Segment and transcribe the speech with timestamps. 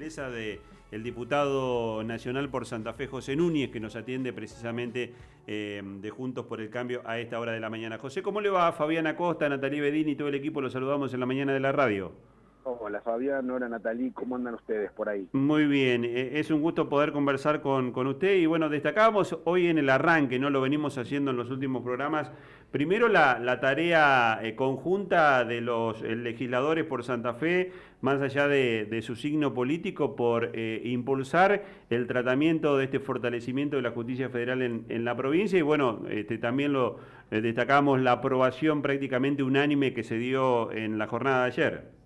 [0.00, 0.60] de
[0.92, 5.12] el diputado nacional por Santa Fe, José Núñez, que nos atiende precisamente
[5.46, 7.98] eh, de Juntos por el Cambio a esta hora de la mañana.
[7.98, 8.72] José, ¿cómo le va?
[8.72, 11.70] Fabián Acosta, Natalie Bedini y todo el equipo, los saludamos en la mañana de la
[11.70, 12.12] radio.
[12.62, 15.26] Hola Fabián, hola Natalí, ¿cómo andan ustedes por ahí?
[15.32, 19.68] Muy bien, eh, es un gusto poder conversar con, con usted y bueno, destacábamos hoy
[19.68, 20.50] en el arranque, ¿no?
[20.50, 22.30] Lo venimos haciendo en los últimos programas.
[22.70, 27.72] Primero la, tarea eh, conjunta de los eh, legisladores por Santa Fe,
[28.02, 33.90] más allá de, su signo político, por impulsar el tratamiento de este fortalecimiento de la
[33.90, 36.98] justicia federal en, la provincia y bueno, este, también lo
[37.30, 41.99] destacamos la aprobación prácticamente unánime que se dio en la jornada de ayer.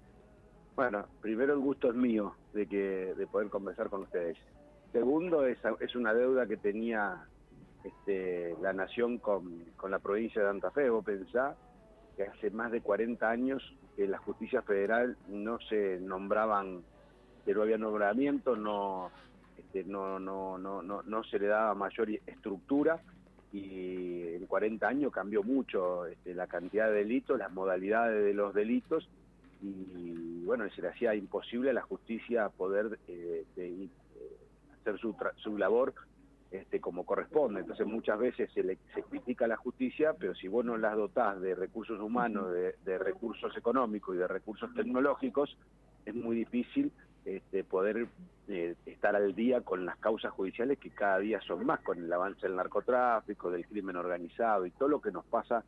[0.76, 4.36] Bueno, primero el gusto es mío de que de poder conversar con ustedes.
[4.92, 7.26] Segundo, es, es una deuda que tenía
[7.84, 10.90] este, la nación con, la provincia de Santa Fe.
[10.90, 11.56] Vos pensás
[12.16, 13.62] que hace más de 40 años
[13.94, 16.82] que la justicia federal no se nombraban,
[17.44, 19.10] que no había nombramiento, no,
[19.56, 23.00] este, no, no, no, no, no se le daba mayor estructura
[23.52, 28.52] y en 40 años cambió mucho este, la cantidad de delitos, las modalidades de los
[28.54, 29.08] delitos
[29.64, 33.88] y bueno, se le hacía imposible a la justicia poder eh, eh,
[34.80, 35.94] hacer su, su labor
[36.50, 37.60] este, como corresponde.
[37.60, 40.96] Entonces muchas veces se, le, se critica a la justicia, pero si vos no las
[40.96, 45.56] dotás de recursos humanos, de, recursos económicos y de recursos tecnológicos,
[46.04, 46.92] es muy difícil
[47.24, 48.06] este, poder
[48.48, 52.12] eh, estar al día con las causas judiciales que cada día son más, con el
[52.12, 55.64] avance del narcotráfico, del crimen organizado y todo lo que nos pasa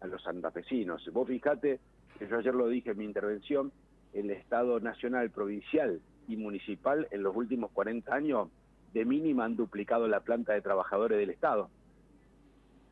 [0.00, 1.10] a los santafesinos.
[1.12, 1.80] Vos fijate
[2.28, 3.72] yo ayer lo dije en mi intervención,
[4.12, 8.48] el Estado nacional, provincial y municipal en los últimos 40 años
[8.92, 11.70] de mínima han duplicado la planta de trabajadores del Estado.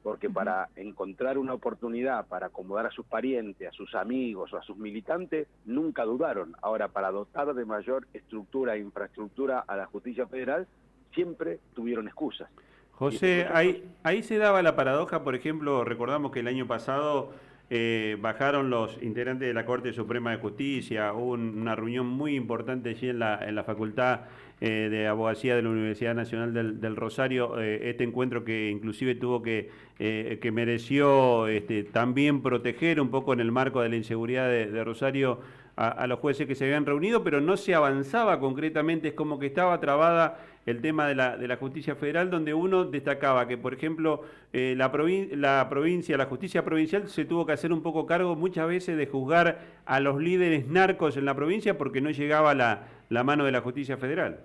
[0.03, 4.63] Porque para encontrar una oportunidad para acomodar a sus parientes, a sus amigos o a
[4.63, 6.57] sus militantes, nunca dudaron.
[6.63, 10.67] Ahora, para dotar de mayor estructura e infraestructura a la justicia federal,
[11.13, 12.49] siempre tuvieron excusas.
[12.93, 17.33] José, ahí, ahí se daba la paradoja, por ejemplo, recordamos que el año pasado
[17.73, 22.91] eh, bajaron los integrantes de la Corte Suprema de Justicia, hubo una reunión muy importante
[22.91, 24.23] allí en la, en la Facultad
[24.61, 29.41] eh, de Abogacía de la Universidad Nacional del, Rosario, eh, este encuentro que inclusive tuvo
[29.41, 34.85] que, que mereció este, también proteger un poco en el marco de la inseguridad de
[34.85, 35.41] Rosario
[35.77, 39.47] a, los jueces que se habían reunido, pero no se avanzaba concretamente, es como que
[39.47, 43.73] estaba trabada el tema de la, de la justicia federal, donde uno destacaba que, por
[43.73, 44.23] ejemplo,
[44.53, 44.93] eh, la,
[45.37, 49.07] la provincia, la justicia provincial se tuvo que hacer un poco cargo muchas veces de
[49.07, 53.53] juzgar a los líderes narcos en la provincia porque no llegaba la, la mano de
[53.53, 54.39] la justicia federal.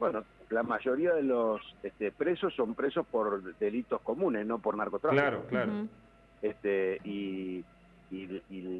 [0.00, 5.20] Bueno, la mayoría de los este, presos son presos por delitos comunes, no por narcotráfico.
[5.20, 5.72] Claro, claro.
[6.40, 7.62] este, y
[8.10, 8.37] y,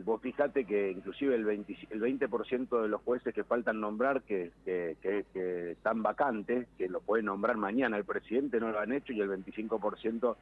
[0.08, 4.50] vos fijate que inclusive el 20%, el 20 de los jueces que faltan nombrar, que,
[4.64, 9.12] que, que, están vacantes, que lo puede nombrar mañana el presidente, no lo han hecho,
[9.12, 10.36] y el 25%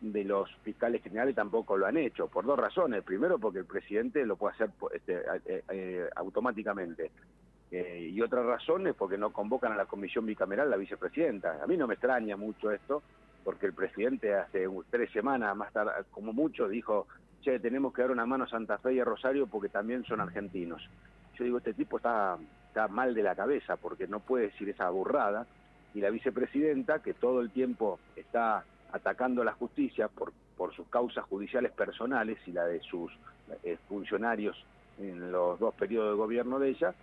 [0.00, 3.04] de los fiscales generales tampoco lo han hecho, por dos razones.
[3.04, 7.12] Primero, porque el presidente lo puede hacer este, eh, eh, automáticamente.
[7.70, 11.62] Eh, y otra razón es porque no convocan a la comisión bicameral la vicepresidenta.
[11.62, 13.02] A mí no me extraña mucho esto,
[13.44, 15.70] porque el presidente hace tres semanas, más
[16.10, 17.06] como mucho, dijo
[17.42, 20.20] che, tenemos que dar una mano a Santa Fe y a Rosario porque también son
[20.20, 20.82] argentinos.
[21.38, 22.38] Yo digo, este tipo está,
[22.68, 25.46] está mal de la cabeza porque no puede decir esa burrada.
[25.94, 30.88] Y la vicepresidenta, que todo el tiempo está atacando a la justicia por, por sus
[30.88, 33.12] causas judiciales personales y la de sus
[33.62, 34.56] eh, funcionarios
[34.98, 36.94] en los dos periodos de gobierno de ella,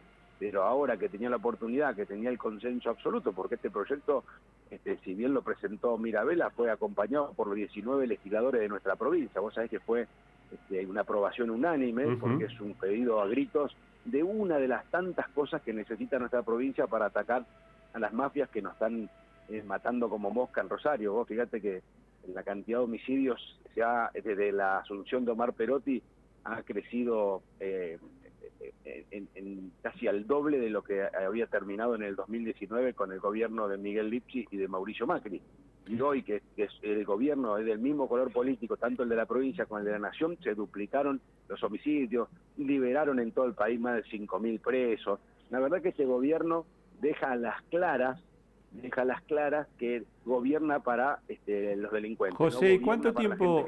[0.42, 4.24] pero ahora que tenía la oportunidad, que tenía el consenso absoluto, porque este proyecto,
[4.72, 9.40] este, si bien lo presentó Mirabella, fue acompañado por los 19 legisladores de nuestra provincia.
[9.40, 10.08] Vos sabés que fue
[10.52, 15.28] este, una aprobación unánime, porque es un pedido a gritos de una de las tantas
[15.30, 17.46] cosas que necesita nuestra provincia para atacar
[17.94, 19.12] a las mafias que nos están
[19.48, 21.14] eh, matando como mosca en Rosario.
[21.14, 21.84] Vos fíjate que
[22.34, 26.02] la cantidad de homicidios ya desde la asunción de Omar Perotti
[26.46, 28.00] ha crecido eh,
[28.84, 33.68] en, casi al doble de lo que había terminado en el 2019 con el gobierno
[33.68, 35.42] de Miguel Lipchi y de Mauricio Macri.
[35.88, 36.42] Y hoy que,
[36.84, 39.92] el gobierno es del mismo color político, tanto el de la provincia como el de
[39.92, 45.20] la nación, se duplicaron los homicidios, liberaron en todo el país más de 5.000 presos.
[45.50, 46.66] La verdad que este gobierno
[47.02, 48.22] deja a las claras
[48.72, 52.38] deja las claras que gobierna para este, los delincuentes.
[52.38, 53.66] José, ¿y cuánto tiempo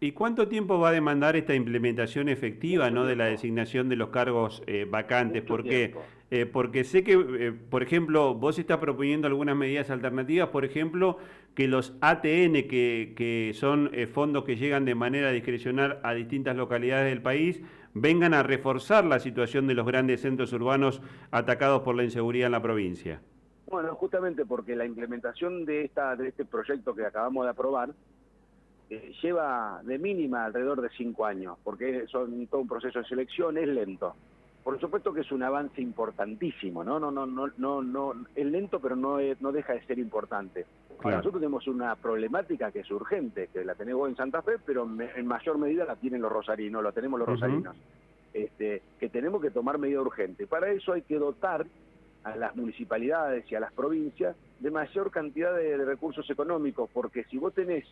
[0.00, 4.08] y cuánto tiempo va a demandar esta implementación efectiva, no, de la designación de los
[4.08, 5.42] cargos eh, vacantes?
[5.42, 5.94] Porque
[6.30, 11.16] eh, porque sé que, eh, por ejemplo, vos estás proponiendo algunas medidas alternativas, por ejemplo,
[11.54, 17.10] que los ATN, que, que son fondos que llegan de manera discrecional a distintas localidades
[17.10, 17.62] del país,
[17.94, 21.00] vengan a reforzar la situación de los grandes centros urbanos
[21.30, 23.20] atacados por la inseguridad en la provincia.
[23.70, 27.90] Bueno, justamente porque la implementación de, esta, de este proyecto que acabamos de aprobar
[28.88, 33.58] eh, lleva de mínima alrededor de cinco años, porque son todo un proceso de selección,
[33.58, 34.14] es lento.
[34.64, 36.98] Por supuesto que es un avance importantísimo, ¿no?
[36.98, 40.66] No, no, no, no, no, es lento, pero no, no deja de ser importante.
[41.04, 45.26] Nosotros tenemos una problemática que es urgente, que la tenemos en Santa Fe, pero en
[45.26, 47.76] mayor medida la tienen los rosarinos, lo tenemos los rosarinos.
[48.32, 50.46] Este, que tenemos que tomar medida urgente.
[50.46, 51.66] Para eso hay que dotar
[52.24, 57.38] a las municipalidades y a las provincias de mayor cantidad de, recursos económicos, porque si
[57.38, 57.84] vos tenés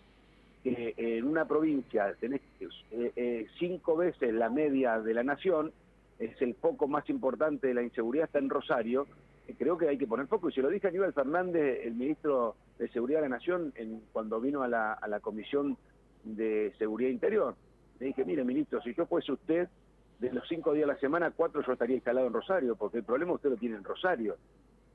[0.62, 5.72] que en una provincia tenés eh, eh, cinco veces la media de la nación,
[6.18, 9.06] es el foco más importante de la inseguridad, está en Rosario,
[9.46, 11.94] eh, creo que hay que poner foco, y se lo dije a Aníbal Fernández, el
[11.94, 15.76] ministro de Seguridad de la Nación, en, cuando vino a la, a la Comisión
[16.24, 17.54] de Seguridad Interior,
[18.00, 19.68] le dije, mire ministro, si yo fuese usted,
[20.18, 23.04] de los cinco días a la semana, cuatro yo estaría instalado en Rosario, porque el
[23.04, 24.36] problema usted lo tiene en Rosario.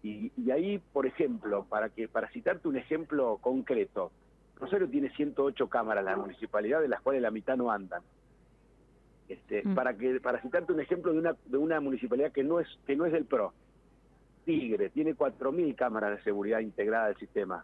[0.03, 4.11] Y, ahí, por ejemplo, para que para citarte un ejemplo concreto,
[4.55, 8.01] Rosario tiene 108 cámaras, la municipalidad, de las cuales la mitad no andan.
[9.29, 9.75] Este, mm.
[9.75, 12.95] para que para citarte un ejemplo de una de una municipalidad que no es que
[12.95, 13.53] no es del PRO,
[14.43, 17.63] Tigre tiene 4.000 cámaras de seguridad integrada al sistema.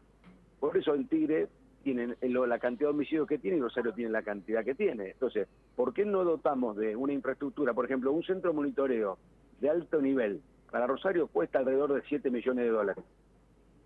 [0.60, 1.48] Por eso en Tigre
[1.94, 5.12] tienen la cantidad de homicidios que tiene y Rosario tiene la cantidad que tiene.
[5.12, 9.18] Entonces, ¿por qué no dotamos de una infraestructura, por ejemplo, un centro de monitoreo
[9.62, 10.42] de alto nivel?
[10.70, 13.06] Para Rosario cuesta alrededor de 7 millones de dólares.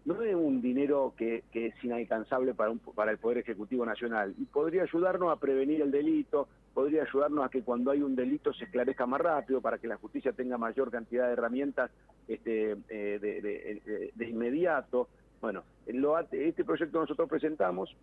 [0.06, 4.82] No es un dinero que, es inalcanzable para, para el Poder Ejecutivo Nacional y podría
[4.82, 9.06] ayudarnos a prevenir el delito, podría ayudarnos a que cuando hay un delito se esclarezca
[9.06, 11.92] más rápido, para que la justicia tenga mayor cantidad de herramientas
[12.28, 15.08] este, eh, de inmediato.
[15.42, 17.96] Bueno, este proyecto que nosotros presentamos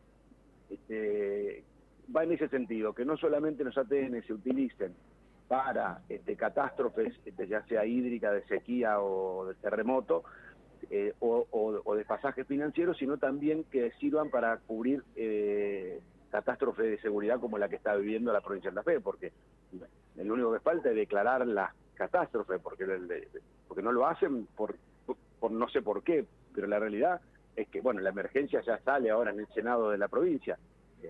[0.69, 1.63] este,
[2.15, 4.95] va en ese sentido, que no solamente los ATN se utilicen
[5.47, 10.25] para este, catástrofes, este, ya sea hídrica, de sequía o de terremoto,
[10.91, 16.01] eh, o, de pasajes financieros, sino también que sirvan para cubrir eh,
[16.31, 19.33] catástrofes de seguridad como la que está viviendo la provincia de La Fe, porque
[20.17, 22.87] lo único que falta es declarar la catástrofe, porque,
[23.67, 24.77] porque no lo hacen por,
[25.41, 26.27] por no sé por qué,
[26.59, 27.21] pero la realidad
[27.55, 30.59] es que, bueno, la emergencia ya sale ahora en el Senado de la provincia.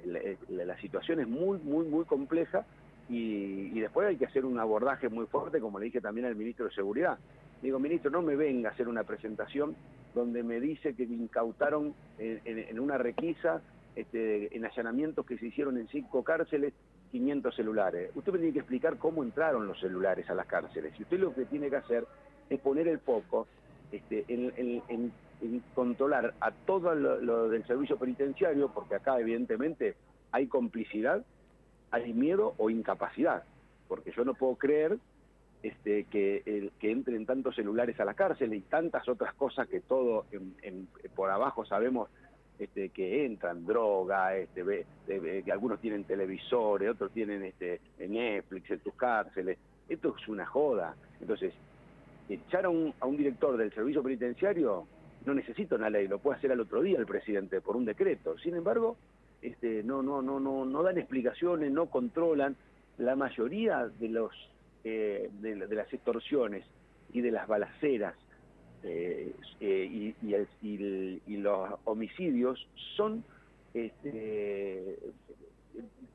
[0.05, 2.67] La, situación es muy, muy, muy compleja
[3.09, 6.67] y, después hay que hacer un abordaje muy fuerte, como le dije también al ministro
[6.67, 7.19] de Seguridad.
[7.63, 9.75] Digo, ministro, no me venga a hacer una presentación
[10.15, 13.63] donde me dice que incautaron en, una requisa,
[13.97, 16.75] este, en allanamientos que se hicieron en cinco cárceles,
[17.11, 18.11] 500 celulares.
[18.15, 20.93] Usted me tiene que explicar cómo entraron los celulares a las cárceles.
[20.99, 22.07] Y usted lo que tiene que hacer
[22.51, 23.47] es poner el foco
[23.91, 25.13] este, en,
[25.75, 29.95] controlar a todo lo, del servicio penitenciario, porque acá evidentemente
[30.33, 31.25] hay complicidad,
[31.91, 33.45] hay miedo o incapacidad,
[33.87, 34.99] porque yo no puedo creer
[35.63, 39.81] este, que, el, que entren tantos celulares a la cárcel y tantas otras cosas que
[39.81, 40.27] todo
[41.15, 42.09] por abajo sabemos
[42.59, 48.95] este, que entran, droga, este, que algunos tienen televisores, otros tienen este, Netflix en tus
[48.95, 49.59] cárceles.
[49.89, 50.95] Esto es una joda.
[51.21, 51.55] Entonces,
[52.29, 54.87] echar a un, a un director del servicio penitenciario
[55.25, 58.39] no necesita una ley, lo puede hacer al otro día el presidente por un decreto.
[58.39, 58.97] Sin embargo,
[59.43, 62.57] este, no, no, no, no, no dan explicaciones, no controlan.
[62.99, 64.33] La mayoría de los
[64.85, 66.65] eh, de, las extorsiones
[67.13, 68.15] y de las balaceras
[68.83, 72.67] eh, eh, y, y, los homicidios
[72.97, 73.25] son
[73.75, 74.97] este,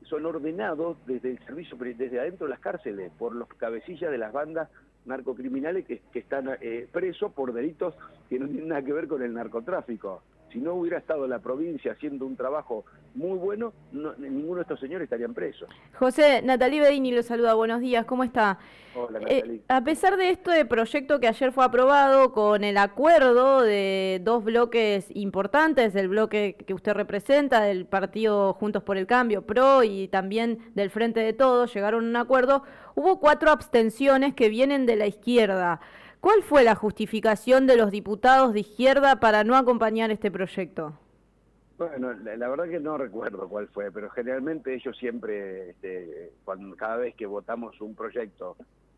[0.02, 4.32] son ordenados desde el servicio desde adentro de las cárceles por los cabecillas de las
[4.32, 4.68] bandas
[5.04, 7.94] narcocriminales que, que están eh, presos por delitos
[8.28, 10.22] que no tienen nada que ver con el narcotráfico.
[10.54, 12.84] Si no hubiera estado la provincia haciendo un trabajo
[13.16, 15.68] muy bueno, ninguno de estos señores estarían presos.
[15.98, 18.60] José, Natalie Bedini lo saluda, buenos días, ¿cómo está?
[18.94, 19.60] Hola, eh, Natalie.
[19.66, 25.08] a pesar de este proyecto que ayer fue aprobado con el acuerdo de dos bloques
[25.16, 30.60] importantes, el bloque que usted representa, del partido Juntos por el Cambio, PRO, y también
[30.76, 32.62] del Frente de Todos, llegaron a un acuerdo,
[32.94, 35.80] hubo cuatro abstenciones que vienen de la izquierda.
[36.24, 40.98] ¿Cuál fue la justificación de los diputados de izquierda para no acompañar este proyecto?
[41.76, 46.96] Bueno, la, verdad que no recuerdo cuál fue, pero generalmente ellos siempre, este, cuando, cada
[46.96, 48.56] vez que votamos un proyecto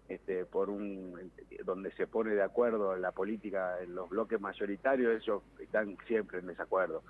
[0.08, 1.32] este, por un
[1.64, 6.46] donde se pone de acuerdo la política en los bloques mayoritarios, ellos están siempre en
[6.46, 7.02] desacuerdo.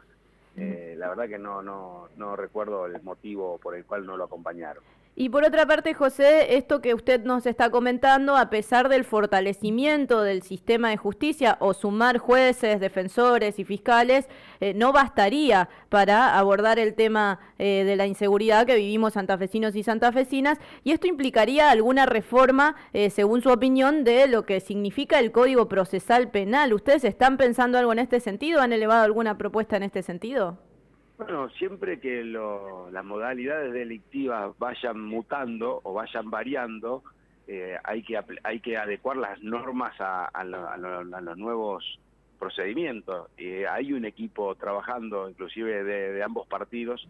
[0.56, 4.24] Eh, la verdad que no, no, no recuerdo el motivo por el cual no lo
[4.24, 4.82] acompañaron.
[5.18, 10.20] Y por otra parte, José, esto que usted nos está comentando, a pesar del fortalecimiento
[10.20, 14.28] del sistema de justicia o sumar jueces, defensores y fiscales,
[14.60, 19.82] eh, no bastaría para abordar el tema eh, de la inseguridad que vivimos santafesinos y
[19.82, 25.32] santafesinas, y esto implicaría alguna reforma, eh, según su opinión, de lo que significa el
[25.32, 26.74] Código Procesal Penal.
[26.74, 28.60] ¿Ustedes están pensando algo en este sentido?
[28.60, 30.58] ¿Han elevado alguna propuesta en este sentido?
[31.18, 37.02] Bueno, siempre que las modalidades delictivas vayan mutando o vayan variando,
[37.46, 41.98] eh, hay, que, hay que adecuar las normas a, los nuevos
[42.38, 43.30] procedimientos.
[43.38, 47.08] Eh, hay un equipo trabajando, inclusive de, ambos partidos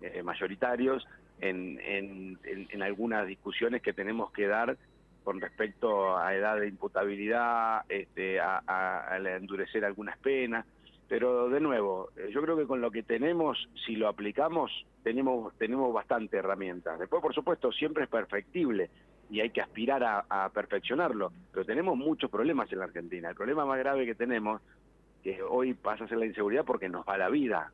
[0.00, 1.06] eh, mayoritarios,
[1.40, 4.76] en, en, algunas discusiones que tenemos que dar
[5.24, 10.66] con respecto a edad de imputabilidad, este, a, a endurecer algunas penas.
[11.14, 14.72] Pero de nuevo, eh, yo creo que con lo que tenemos, si lo aplicamos,
[15.04, 16.98] tenemos, tenemos bastante herramientas.
[16.98, 18.90] Después, por supuesto, siempre es perfectible
[19.30, 23.28] y hay que aspirar a, perfeccionarlo, pero tenemos muchos problemas en la Argentina.
[23.28, 24.60] El problema más grave que tenemos,
[25.22, 27.70] que hoy pasa a ser la inseguridad porque nos va la vida,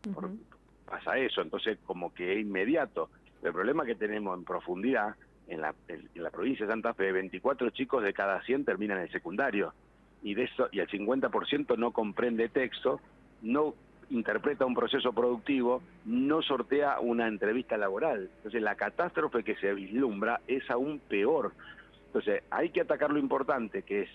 [0.85, 3.09] pasa eso, entonces como que es inmediato.
[3.42, 5.14] El problema que tenemos en profundidad,
[5.49, 9.04] en la, en la provincia de Santa Fe, 24 chicos de cada 100 terminan en
[9.04, 9.73] el secundario
[10.23, 13.00] y de eso y el 50% no comprende texto
[13.42, 13.75] no
[14.11, 18.28] interpreta un proceso productivo, no sortea una entrevista laboral.
[18.37, 21.52] Entonces la catástrofe que se vislumbra es aún peor.
[22.06, 24.09] Entonces hay que atacar lo importante, que es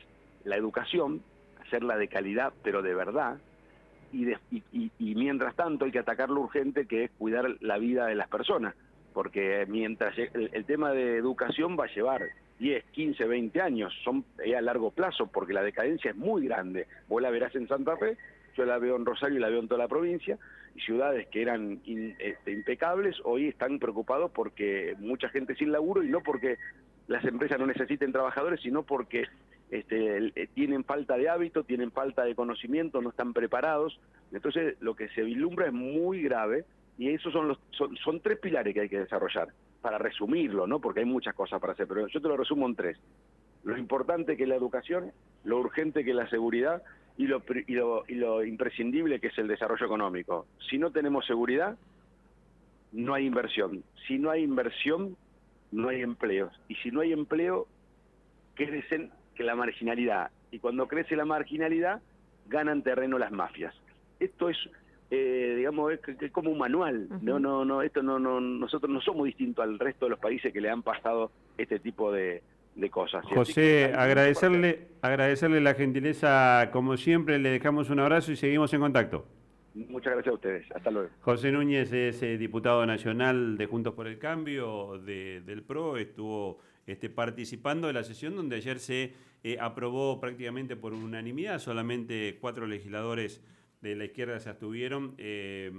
[0.44, 1.22] la educación,
[1.65, 3.38] hacerla de calidad, pero de verdad,
[4.12, 4.34] y,
[4.72, 8.29] y, mientras tanto hay que atacar lo urgente, que es cuidar la vida de las
[8.29, 8.74] personas,
[9.13, 12.24] porque mientras el, tema de educación va a llevar
[12.60, 16.88] 10, 15, 20 años, son a largo plazo, porque la decadencia es muy grande.
[17.10, 18.17] Vos la verás en Santa Fe
[18.55, 20.38] yo la veo en Rosario y la veo en toda la provincia,
[20.75, 21.81] y ciudades que eran
[22.19, 26.57] este, impecables hoy están preocupados porque mucha gente sin laburo y no porque
[27.07, 29.25] las empresas no necesiten trabajadores, sino porque
[29.71, 34.00] este, eh, tienen falta de hábito, tienen falta de conocimiento, no están preparados.
[34.31, 36.65] Entonces lo que se vislumbra es muy grave
[36.97, 39.50] y esos son, los, son, son tres pilares que hay que desarrollar,
[39.81, 40.79] para resumirlo, ¿no?
[40.79, 42.97] porque hay muchas cosas para hacer, pero yo te lo resumo en tres.
[43.63, 45.12] Lo importante que es la educación,
[45.43, 46.83] lo urgente que es la seguridad
[47.17, 50.48] y lo, y lo, y lo imprescindible que es el desarrollo económico.
[50.69, 51.77] Si no tenemos seguridad,
[52.91, 53.84] no hay inversión.
[54.07, 55.15] Si no hay inversión,
[55.72, 56.51] no hay empleos.
[56.67, 57.67] Y si no hay empleo,
[58.55, 60.31] crecen que la marginalidad.
[60.51, 62.01] Y cuando crece la marginalidad,
[62.48, 63.74] ganan terreno las mafias.
[64.19, 64.57] Esto es,
[65.12, 67.07] eh, digamos, es, como un manual.
[67.22, 70.53] No, no, no, esto no, no, nosotros no somos distintos al resto de los países
[70.53, 72.41] que le han pasado este tipo de,
[72.75, 73.25] de cosas.
[73.25, 79.25] José, agradecerle, agradecerle la gentileza, como siempre, le dejamos un abrazo y seguimos en contacto.
[79.74, 80.72] Muchas gracias a ustedes.
[80.74, 81.10] Hasta luego.
[81.22, 87.10] José Núñez es eh, diputado nacional de Juntos por el Cambio del PRO, estuvo este,
[87.10, 89.13] participando de la sesión donde ayer se
[89.44, 93.41] eh, aprobó prácticamente por unanimidad, solamente cuatro legisladores
[93.82, 95.70] de la izquierda se abstuvieron eh,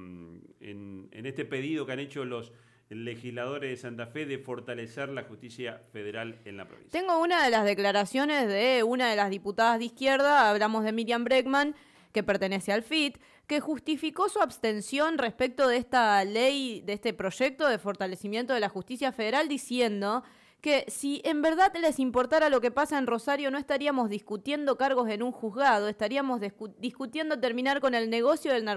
[0.61, 2.53] en, en este pedido que han hecho los
[2.89, 6.99] legisladores de Santa Fe de fortalecer la justicia federal en la provincia.
[6.99, 11.25] Tengo una de las declaraciones de una de las diputadas de izquierda, hablamos de Miriam
[11.25, 11.75] Breckman,
[12.13, 17.69] que pertenece al FIT, que justificó su abstención respecto de esta ley, de este proyecto
[17.69, 20.23] de fortalecimiento de la justicia federal, diciendo
[20.61, 25.09] que si en verdad les importara lo que pasa en Rosario, no estaríamos discutiendo cargos
[25.11, 26.41] en un juzgado, estaríamos
[26.79, 28.75] discutiendo terminar con el negocio del narcotráfico